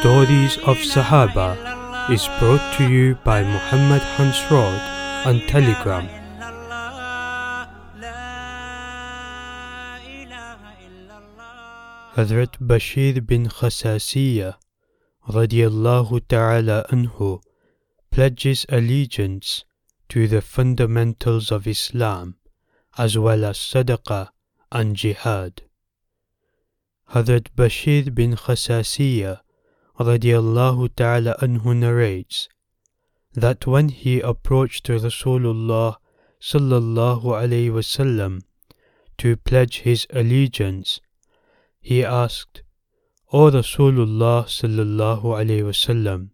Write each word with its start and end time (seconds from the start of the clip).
Stories 0.00 0.56
of 0.64 0.78
Sahaba 0.78 2.10
is 2.10 2.26
brought 2.38 2.74
to 2.78 2.88
you 2.88 3.16
by 3.16 3.42
Muhammad 3.42 4.00
Hansrod 4.00 5.26
on 5.26 5.40
Telegram. 5.46 6.08
Hazrat 12.16 12.56
Bashir 12.58 13.26
bin 13.26 13.48
Khasasiyya 13.48 14.54
radiallahu 15.28 16.26
ta'ala 16.28 16.86
anhu 16.88 17.42
pledges 18.10 18.64
allegiance 18.70 19.66
to 20.08 20.26
the 20.26 20.40
fundamentals 20.40 21.52
of 21.52 21.66
Islam 21.66 22.36
as 22.96 23.18
well 23.18 23.44
as 23.44 23.58
sadaqah 23.58 24.30
and 24.72 24.96
jihad. 24.96 25.60
Hazrat 27.10 27.48
Bashir 27.54 28.14
bin 28.14 28.34
Khasasiyya 28.34 29.40
radiallahu 29.98 30.94
ta'ala 30.94 31.36
anhu 31.40 31.76
narrates 31.76 32.48
that 33.34 33.66
when 33.66 33.88
he 33.88 34.20
approached 34.20 34.86
Rasulullah 34.88 35.96
sallallahu 36.40 37.24
alayhi 37.24 37.70
wasallam 37.70 38.42
to 39.18 39.36
pledge 39.36 39.80
his 39.80 40.06
allegiance, 40.10 41.00
he 41.80 42.04
asked, 42.04 42.62
O 43.32 43.50
Rasulullah 43.50 44.44
sallallahu 44.44 45.22
alayhi 45.22 45.62
wasallam, 45.62 46.30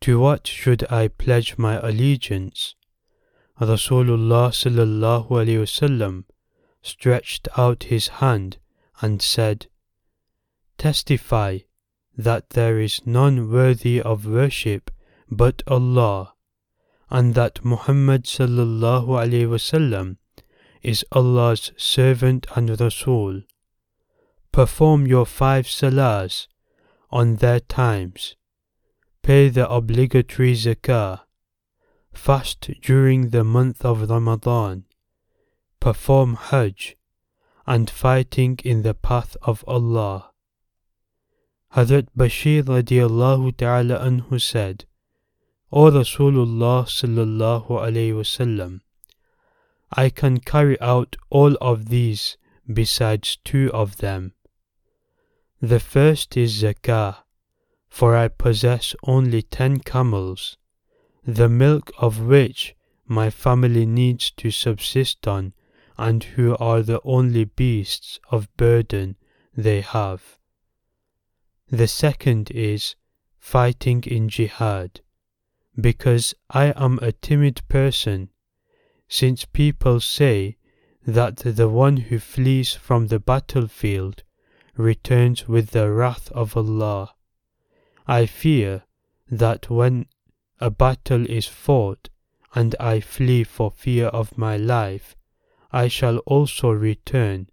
to 0.00 0.18
what 0.18 0.46
should 0.46 0.84
I 0.90 1.08
pledge 1.08 1.58
my 1.58 1.78
allegiance? 1.80 2.74
Rasulullah 3.60 4.50
sallallahu 4.50 5.28
alayhi 5.28 5.62
wasallam 5.64 6.24
stretched 6.82 7.48
out 7.56 7.84
his 7.84 8.08
hand 8.08 8.58
and 9.00 9.20
said, 9.20 9.66
Testify 10.78 11.58
that 12.16 12.50
there 12.50 12.78
is 12.78 13.06
none 13.06 13.50
worthy 13.50 14.00
of 14.00 14.26
worship 14.26 14.90
but 15.30 15.62
Allah, 15.66 16.34
and 17.10 17.34
that 17.34 17.64
Muhammad 17.64 18.24
sallallahu 18.24 19.08
alaihi 19.08 19.48
wasallam 19.48 20.16
is 20.82 21.04
Allah's 21.12 21.72
servant 21.76 22.46
and 22.54 22.78
Rasul. 22.80 23.42
Perform 24.52 25.06
your 25.06 25.26
five 25.26 25.66
salahs 25.66 26.46
on 27.10 27.36
their 27.36 27.60
times. 27.60 28.36
Pay 29.22 29.48
the 29.48 29.68
obligatory 29.68 30.52
zakah. 30.52 31.20
Fast 32.12 32.70
during 32.82 33.30
the 33.30 33.42
month 33.42 33.84
of 33.84 34.08
Ramadan. 34.08 34.84
Perform 35.80 36.36
Hajj 36.36 36.96
and 37.66 37.88
fighting 37.88 38.58
in 38.64 38.82
the 38.82 38.94
path 38.94 39.36
of 39.42 39.64
Allah. 39.66 40.33
Hazrat 41.74 42.06
Bashir 42.16 42.62
radiallahu 42.62 43.56
ta'ala 43.56 43.98
anhu 43.98 44.40
said, 44.40 44.84
O 45.72 45.90
Rasulullah 45.90 46.84
sallallahu 46.86 47.66
alayhi 47.66 48.14
wasallam, 48.14 48.80
I 49.90 50.08
can 50.08 50.38
carry 50.38 50.80
out 50.80 51.16
all 51.30 51.56
of 51.60 51.88
these 51.88 52.36
besides 52.72 53.38
two 53.42 53.72
of 53.74 53.96
them. 53.96 54.34
The 55.60 55.80
first 55.80 56.36
is 56.36 56.62
zakah, 56.62 57.16
for 57.88 58.14
I 58.14 58.28
possess 58.28 58.94
only 59.02 59.42
ten 59.42 59.80
camels, 59.80 60.56
the 61.26 61.48
milk 61.48 61.90
of 61.98 62.20
which 62.20 62.76
my 63.08 63.30
family 63.30 63.84
needs 63.84 64.30
to 64.36 64.52
subsist 64.52 65.26
on 65.26 65.54
and 65.98 66.22
who 66.22 66.56
are 66.58 66.82
the 66.82 67.00
only 67.02 67.46
beasts 67.46 68.20
of 68.30 68.56
burden 68.56 69.16
they 69.56 69.80
have. 69.80 70.38
The 71.74 71.88
second 71.88 72.52
is 72.52 72.94
fighting 73.40 74.04
in 74.04 74.28
jihad, 74.28 75.00
because 75.74 76.32
I 76.48 76.72
am 76.76 77.00
a 77.02 77.10
timid 77.10 77.62
person, 77.66 78.30
since 79.08 79.44
people 79.44 79.98
say 79.98 80.56
that 81.04 81.38
the 81.38 81.68
one 81.68 81.96
who 81.96 82.20
flees 82.20 82.74
from 82.74 83.08
the 83.08 83.18
battlefield 83.18 84.22
returns 84.76 85.48
with 85.48 85.70
the 85.70 85.90
wrath 85.90 86.30
of 86.30 86.56
Allah. 86.56 87.12
I 88.06 88.26
fear 88.26 88.84
that 89.28 89.68
when 89.68 90.06
a 90.60 90.70
battle 90.70 91.28
is 91.28 91.48
fought 91.48 92.08
and 92.54 92.76
I 92.78 93.00
flee 93.00 93.42
for 93.42 93.72
fear 93.72 94.06
of 94.06 94.38
my 94.38 94.56
life, 94.56 95.16
I 95.72 95.88
shall 95.88 96.18
also 96.18 96.70
return 96.70 97.48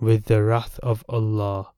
with 0.00 0.24
the 0.24 0.42
wrath 0.42 0.80
of 0.82 1.04
Allah. 1.10 1.72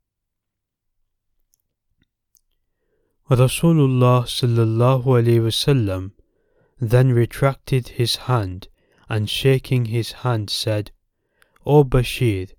Rasulullah 3.30 4.24
sallallahu 4.24 5.04
alaihi 5.04 5.42
wasallam 5.42 6.12
then 6.80 7.12
retracted 7.12 7.88
his 7.88 8.16
hand 8.16 8.68
and 9.06 9.28
shaking 9.28 9.86
his 9.86 10.12
hand 10.12 10.48
said, 10.48 10.92
O 11.66 11.84
Bashir, 11.84 12.50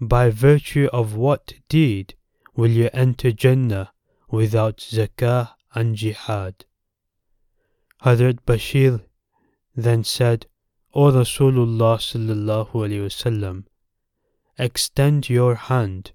by 0.00 0.30
virtue 0.30 0.88
of 0.92 1.16
what 1.16 1.54
deed 1.68 2.14
will 2.54 2.70
you 2.70 2.88
enter 2.92 3.32
Jannah 3.32 3.92
without 4.30 4.76
zakah 4.76 5.54
and 5.74 5.96
jihad? 5.96 6.64
Hazrat 8.04 8.42
Bashir 8.46 9.02
then 9.74 10.04
said, 10.04 10.46
O 10.94 11.10
Rasulullah 11.10 11.98
sallallahu 11.98 12.70
alaihi 12.70 13.06
wasallam, 13.06 13.64
extend 14.56 15.28
your 15.28 15.56
hand 15.56 16.12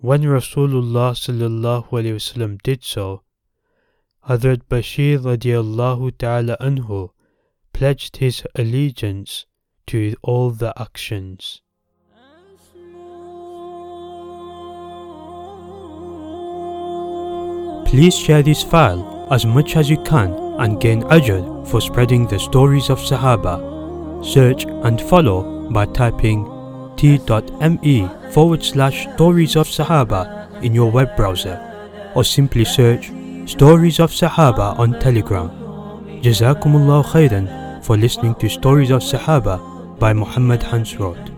when 0.00 0.22
Rasulullah 0.22 1.12
sallallahu 1.12 1.90
alayhi 1.90 2.16
wasallam 2.16 2.60
did 2.62 2.82
so, 2.82 3.22
Hazrat 4.26 4.62
Bashir 4.70 5.18
radiallahu 5.18 6.16
ta'ala 6.16 6.56
anhu 6.58 7.10
pledged 7.74 8.16
his 8.16 8.42
allegiance 8.54 9.44
to 9.86 10.14
all 10.22 10.50
the 10.50 10.72
actions. 10.80 11.60
Please 17.84 18.16
share 18.16 18.42
this 18.42 18.62
file 18.62 19.26
as 19.30 19.44
much 19.44 19.76
as 19.76 19.90
you 19.90 19.98
can 20.04 20.32
and 20.60 20.80
gain 20.80 21.02
ajr 21.02 21.66
for 21.66 21.80
spreading 21.80 22.26
the 22.26 22.38
stories 22.38 22.88
of 22.88 23.00
Sahaba. 23.00 24.24
Search 24.24 24.64
and 24.64 25.00
follow 25.00 25.68
by 25.70 25.84
typing 25.86 26.46
bit.me 27.00 28.08
forward 28.30 28.62
slash 28.62 29.08
stories 29.14 29.56
of 29.56 29.66
Sahaba 29.66 30.62
in 30.62 30.74
your 30.74 30.90
web 30.90 31.16
browser 31.16 31.56
or 32.14 32.24
simply 32.24 32.64
search 32.64 33.10
Stories 33.46 33.98
of 33.98 34.10
Sahaba 34.10 34.78
on 34.78 34.98
Telegram. 35.00 35.48
Jazakumullah 36.22 37.02
khairan 37.04 37.82
for 37.82 37.96
listening 37.96 38.34
to 38.36 38.48
Stories 38.48 38.90
of 38.90 39.00
Sahaba 39.02 39.58
by 39.98 40.12
Muhammad 40.12 40.60
Hansrod. 40.60 41.30